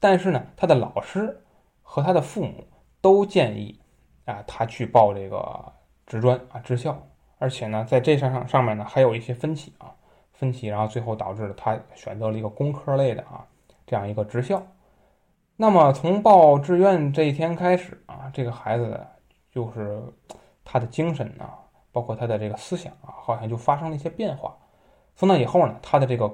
[0.00, 1.40] 但是呢，他的老师
[1.80, 2.64] 和他的父母
[3.00, 3.78] 都建议
[4.24, 5.72] 啊他去报这个
[6.08, 7.00] 职专啊职校，
[7.38, 9.94] 而且呢，在这上上上面呢还有一些分歧啊。
[10.32, 13.44] 分歧，然后最后导致了他选择了一个工科类的啊，
[13.84, 14.60] 这样一个职校。
[15.56, 19.04] 那么从报志愿这一天开始啊，这个孩子
[19.50, 20.00] 就是
[20.64, 21.58] 他的精神啊，
[21.90, 24.56] 包括他的这个思想啊，好像就发生了一些变化。
[25.18, 26.32] 从那以后呢，他的这个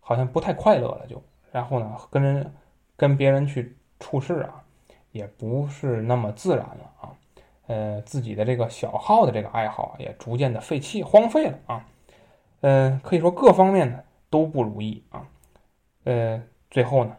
[0.00, 2.54] 好像不太快乐了，就然后呢，跟人
[2.96, 4.64] 跟别人去处事啊，
[5.12, 7.12] 也不是那么自然了啊。
[7.66, 11.86] 呃，自己的这个小号的这个爱好也逐渐的废弃荒废了啊。
[12.62, 15.28] 呃，可以说各方面呢都不如意啊，
[16.04, 17.14] 呃，最后呢，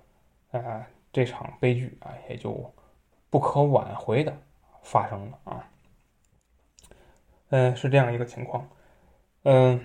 [0.50, 2.74] 呃，这场悲剧啊也就
[3.30, 4.36] 不可挽回的
[4.82, 5.70] 发生了啊，
[7.50, 8.68] 呃，是这样一个情况，
[9.44, 9.80] 嗯，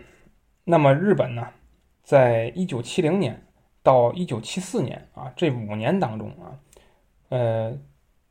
[0.70, 1.48] 那么日本呢，
[2.04, 3.44] 在一九七零年
[3.82, 6.54] 到一九七四年啊这五年当中啊，
[7.30, 7.76] 呃，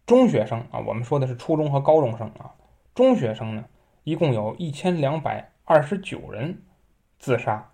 [0.05, 2.55] 中学生啊，我们说的是初中和高中生啊，
[2.95, 3.65] 中学生呢
[4.05, 6.57] 一共有一千两百二十九人。
[7.21, 7.69] 自杀，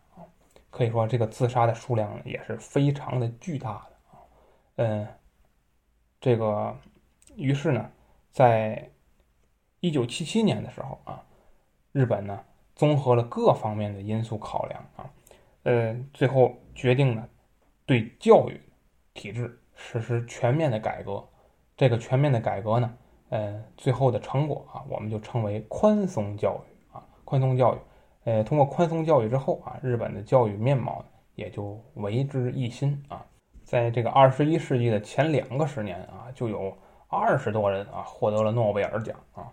[0.72, 4.18] 可以说这个自杀的数量也是非常的巨大的啊。
[4.78, 5.08] 嗯，
[6.20, 6.76] 这个
[7.36, 7.92] 于是呢，
[8.32, 8.90] 在
[9.82, 11.22] 一九七七年的时候啊，
[11.92, 12.40] 日本呢
[12.76, 15.10] 综合了各方面的因素考量啊，
[15.64, 17.28] 呃，最后决定呢
[17.86, 18.60] 对教育
[19.14, 21.24] 体制实施全面的改革。
[21.78, 22.94] 这个全面的改革呢，
[23.30, 27.78] 呃，最后的成果啊，我们就称为宽松教育啊，宽松教育。
[28.26, 31.04] 呃，通过宽松教育之后啊，日本的教育面貌
[31.36, 33.26] 也就为之一新啊。
[33.64, 36.76] 在这个二十一世纪的前两个十年啊，就有
[37.08, 39.52] 二十多人啊获得了诺贝尔奖啊。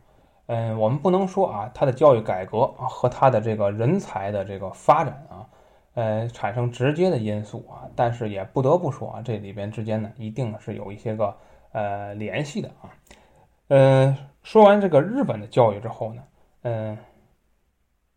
[0.53, 5.49] 嗯，我们不能说啊，他的教育改革和他的这个人才的这个发展啊，
[5.95, 11.35] 呃，产生直接的因素啊，但是也不得不说啊，这里边之间呢，一定是有一些个
[11.73, 12.91] 呃联系的啊。
[13.69, 16.23] 呃，说完这个日本的教育之后呢，
[16.63, 16.99] 嗯。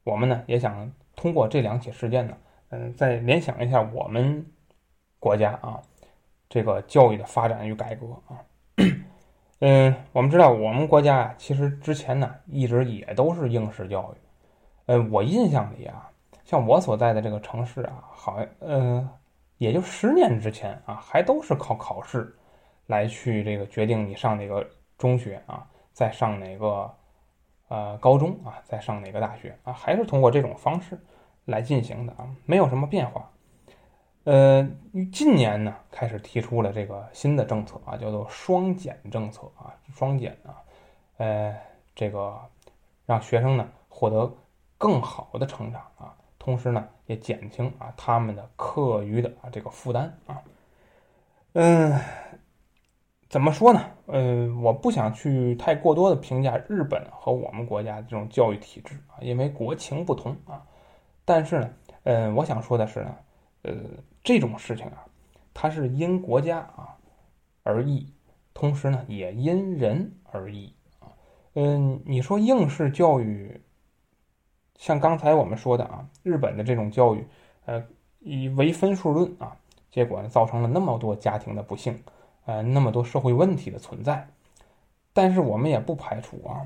[0.06, 2.38] 我们呢也想通过这两起事件呢，
[2.69, 4.45] 嗯，再联想一下我们
[5.19, 5.82] 国家啊
[6.48, 8.38] 这个教育的发展与改革啊，
[9.60, 14.18] 嗯，我们知道我们国家啊其实之前呢一直也都是应试教育，
[14.88, 16.10] 呃，我印象里啊，
[16.44, 19.10] 像我所在的这个城市啊，好像呃
[19.58, 22.36] 也就十年之前啊，还都是靠考试
[22.88, 26.94] 来去这个决定你上哪个中学啊，再上哪个。
[27.68, 30.96] 呃，高中啊，在上哪个大学啊，还是通过这种方式
[31.46, 33.28] 来进行的啊，没有什么变化。
[34.26, 34.68] 呃，
[35.12, 40.62] 近年呢，开始提出了这个新的政策啊，叫做双减政策啊，双减啊，
[41.18, 41.56] 呃，
[41.96, 42.38] 这个
[43.06, 44.32] 让学生呢获得
[44.78, 50.42] 更好的成长啊，同时呢也减轻啊他们的课余的啊这个负担啊，
[51.54, 52.00] 嗯。
[53.28, 53.82] 怎么说呢？
[54.06, 60.62] 呃，我不想去太过多的评价日本和我们国家这种教育体制啊，因为国情不同啊。
[61.26, 61.70] 但是呢，
[62.04, 63.14] 呃，我想说的是呢，
[63.66, 63.74] 呃，
[64.24, 65.05] 这种事情啊，
[65.53, 66.95] 它是因国家啊
[67.63, 68.07] 而异，
[68.53, 71.09] 同时呢，也因人而异啊。
[71.53, 73.59] 嗯，你说应试教育，
[74.78, 77.26] 像刚才我们说的啊，日本的这种教育，
[77.66, 77.84] 呃，
[78.20, 79.57] 以唯分数论啊，
[79.89, 81.99] 结果呢，造成了那么多家庭的不幸。
[82.45, 84.28] 呃，那么多社会问题的存在，
[85.13, 86.61] 但是我们也不排除啊，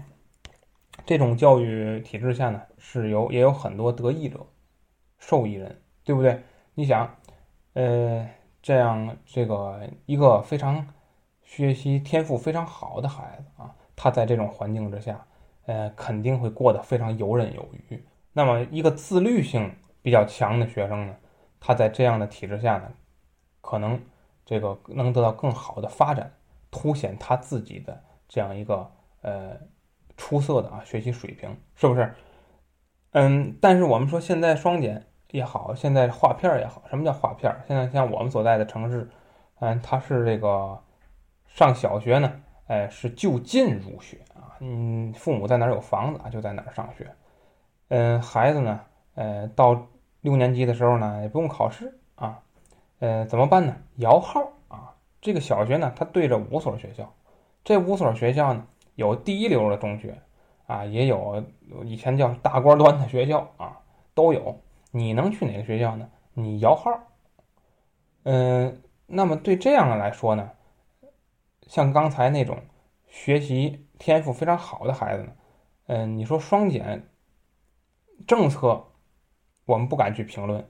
[1.05, 4.45] 这种教育体制下呢，是有也有很多得益者、
[5.19, 6.43] 受益人，对不对？
[6.79, 7.13] 你想，
[7.73, 8.25] 呃，
[8.61, 10.87] 这样这个一个非常
[11.43, 15.27] 学习天赋非常好的孩子啊，他在这种环境之下，
[15.65, 18.01] 呃，肯定会过得非常游刃有余。
[18.31, 21.17] 那么，一个自律性比较强的学生呢，
[21.59, 22.89] 他在这样的体制下呢，
[23.59, 24.01] 可能
[24.45, 26.31] 这个能得到更好的发展，
[26.71, 28.89] 凸显他自己的这样一个
[29.21, 29.57] 呃
[30.15, 32.15] 出色的啊学习水平，是不是？
[33.11, 37.55] 嗯，但是我们说现在双减也好，现在划片也好，什么叫划片？
[37.67, 39.09] 现在像我们所在的城市，
[39.59, 40.79] 嗯，它是这个
[41.47, 42.31] 上小学呢，
[42.67, 47.07] 哎，是就近入学啊，嗯，父母在哪儿有房子啊，就在哪儿上学。
[47.89, 48.79] 嗯，孩子呢，
[49.15, 49.87] 呃，到
[50.21, 52.39] 六年级的时候呢，也不用考试啊，
[52.99, 53.75] 呃，怎么办呢？
[53.97, 54.95] 摇号啊。
[55.21, 57.13] 这个小学呢，它对着五所学校，
[57.63, 58.65] 这五所学校呢，
[58.95, 60.17] 有第一流的中学。
[60.65, 61.43] 啊，也有
[61.83, 63.79] 以前叫大官端的学校啊，
[64.13, 64.55] 都有。
[64.91, 66.09] 你能去哪个学校呢？
[66.33, 66.91] 你摇号。
[68.23, 70.51] 嗯，那么对这样的来说呢，
[71.67, 72.57] 像刚才那种
[73.07, 75.31] 学习天赋非常好的孩子呢，
[75.87, 77.07] 嗯，你说双减
[78.27, 78.85] 政策，
[79.65, 80.67] 我们不敢去评论。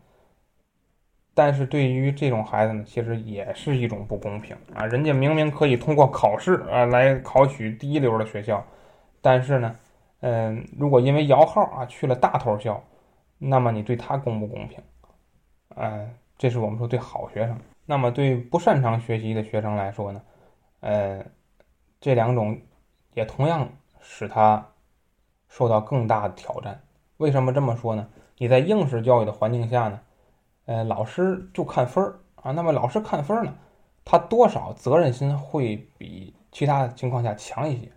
[1.34, 4.86] 但是对于这种孩子呢，其实也是一种不公平啊！
[4.86, 8.66] 人家明明可以通过考试啊来考取第一流的学校，
[9.22, 9.76] 但是呢。
[10.22, 12.84] 嗯，如果因为摇号啊去了大头校，
[13.42, 14.84] 那么你对他公不公平？
[15.76, 17.58] 嗯，这是我们说对好学生。
[17.86, 20.22] 那么对不擅长学习的学生来说呢？
[20.82, 21.26] 呃，
[22.02, 22.60] 这两种
[23.14, 23.68] 也同样
[24.02, 24.68] 使他
[25.48, 26.84] 受到更大的挑战。
[27.18, 28.08] 为什么这么说呢？
[28.38, 30.02] 你在应试教育的环境下呢，
[30.66, 32.52] 呃，老师就看分儿啊。
[32.52, 33.56] 那么老师看分儿呢，
[34.04, 37.90] 他多少责任心会比其他情况下强一些，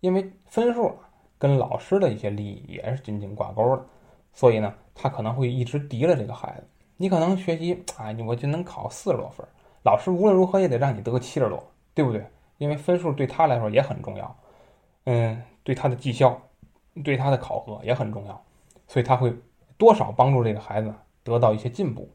[0.00, 0.94] 因为分数。
[1.38, 3.84] 跟老师的一些利益也是紧紧挂钩的，
[4.32, 6.66] 所以呢，他可能会一直敌了这个孩子。
[6.96, 9.44] 你可能学习啊，我就能考四十多分，
[9.82, 11.60] 老师无论如何也得让你得个七十多，
[11.94, 12.24] 对不对？
[12.58, 14.36] 因为分数对他来说也很重要，
[15.06, 16.40] 嗯，对他的绩效，
[17.02, 18.40] 对他的考核也很重要，
[18.86, 19.34] 所以他会
[19.76, 22.08] 多少帮助这个孩子得到一些进步。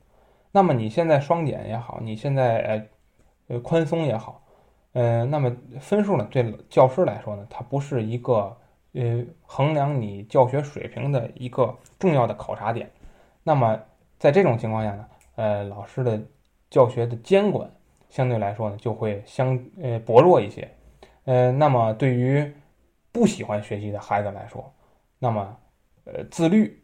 [0.52, 2.88] 那么你现在双减也好，你现在
[3.48, 4.42] 呃宽松也好，
[4.94, 8.56] 嗯，那么分数呢，对教师来说呢，它不是一个。
[8.94, 12.90] 呃，衡量你教学水平的一个重要的考察点。
[13.44, 13.80] 那么，
[14.18, 16.22] 在这种情况下呢，呃，老师的
[16.70, 17.70] 教学的监管
[18.10, 20.70] 相对来说呢，就会相呃薄弱一些。
[21.26, 22.54] 呃，那么对于
[23.12, 24.74] 不喜欢学习的孩子来说，
[25.20, 25.58] 那么
[26.06, 26.84] 呃自律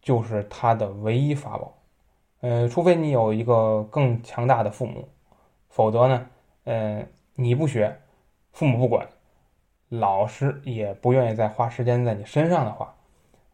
[0.00, 1.74] 就是他的唯一法宝。
[2.40, 5.08] 呃，除非你有一个更强大的父母，
[5.68, 6.26] 否则呢，
[6.64, 7.98] 呃，你不学，
[8.52, 9.08] 父母不管。
[9.88, 12.94] 老师也不愿意再花时间在你身上的话，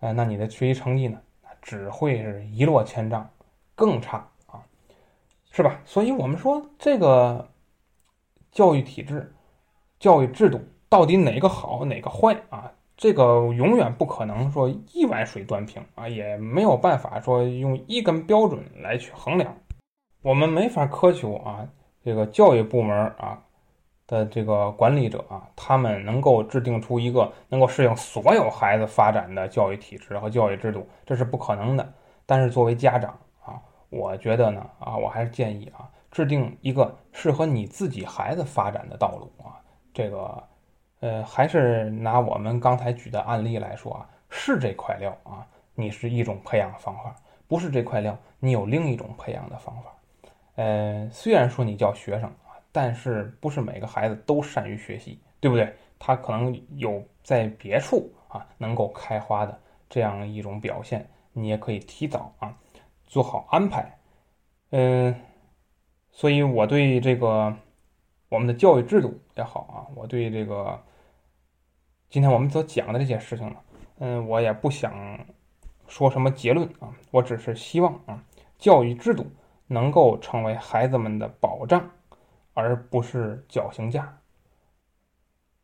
[0.00, 1.20] 呃，那你的学习成绩呢，
[1.62, 3.30] 只会是一落千丈，
[3.76, 4.60] 更差啊，
[5.52, 5.80] 是吧？
[5.84, 7.48] 所以，我们说这个
[8.50, 9.32] 教育体制、
[10.00, 12.72] 教育制度到底哪个好，哪个坏啊？
[12.96, 19.56] 这个永远不可能说一碗水端平啊，也没有办法说用一根标准来去衡量，
[20.22, 21.68] 我们没法苛求啊，
[22.04, 23.40] 这个教育部门啊。
[24.06, 31.92] 的这个管理者啊，他们能够制定出一个能够适应所有孩子发展的教育体制和教育制度，这是不可能的。
[32.26, 39.56] 但是作为家长啊，我觉得呢啊，我还是建议啊，制定一个适合你自己孩子发展的道路啊。
[39.94, 40.42] 这个，
[41.00, 47.14] 呃，还是拿我们刚才举的案例来说啊，是这块料啊，你是一种培养方法；
[47.48, 49.94] 不是这块料，你有另一种培养的方法。
[50.56, 52.30] 呃，虽然说你叫学生。
[52.76, 55.72] 但是不是每个孩子都善于学习，对不对？
[55.96, 59.56] 他可能有在别处啊能够开花的
[59.88, 62.52] 这样一种表现，你也可以提早啊
[63.06, 63.96] 做好安排。
[64.70, 65.14] 嗯，
[66.10, 67.56] 所以我对这个
[68.28, 70.82] 我们的教育制度也好啊，我对这个
[72.10, 73.56] 今天我们所讲的这些事情呢，
[74.00, 74.92] 嗯，我也不想
[75.86, 78.20] 说什么结论啊，我只是希望啊，
[78.58, 79.24] 教育制度
[79.68, 81.88] 能够成为孩子们的保障。
[82.54, 84.16] 而不是绞刑架。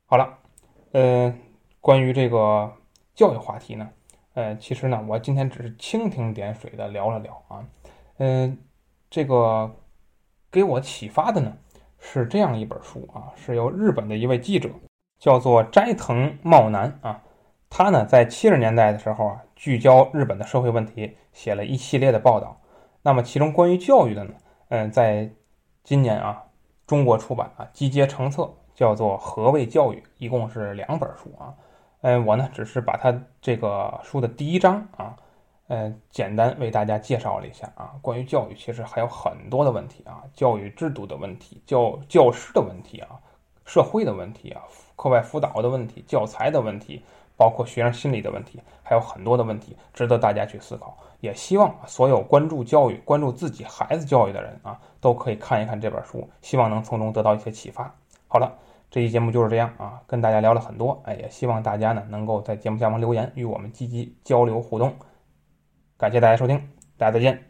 [0.07, 0.39] 好了，
[0.91, 1.33] 呃，
[1.81, 2.73] 关于这个
[3.15, 3.89] 教育话题呢，
[4.35, 7.65] 呃，其实呢，我今天只是蜻蜓点水的聊了聊啊，
[8.19, 8.59] 嗯，
[9.09, 9.73] 这个
[10.51, 11.57] 给我启发的呢
[12.01, 14.69] 是这样一本书啊，是由日本的一位记者
[15.21, 17.23] 叫做斋藤茂男啊，
[17.69, 22.61] 他呢在七十年代的时候啊，聚焦日本的社会问题，写了一系列的报道。
[23.03, 24.35] 那么其中关于教育的呢，
[24.71, 25.31] 嗯，在
[25.85, 26.43] 今年啊。
[26.91, 31.55] 中国出版啊，集结成册，叫做《何谓教育》，一共是两本书啊。
[32.01, 35.15] 嗯，我呢只是把它这个书的第一章啊，
[35.69, 37.93] 呃，简单为大家介绍了一下啊。
[38.03, 43.11] 关于教育，其实还有很多的问题啊，教育制度的问题，教教师的问题啊，
[43.65, 44.61] 社会的问题啊，
[44.97, 47.05] 课外辅导的问题，教材的问题，
[47.37, 50.99] 包括学生心理的问题，还有很多的问题值得大家去思考。
[51.21, 57.95] 也希望所有关注教育、关注自己孩子教育的人啊，都可以看一看这本书，希望能从中得到一些启发。
[58.29, 58.59] 好了，
[58.91, 64.95] 这期节目就是这样啊，跟大家聊了很多，哎，也希望大家呢能够在节目下方留言，与我们积极交流互动。
[65.97, 66.59] 感谢大家收听，
[66.97, 67.50] 大家再见。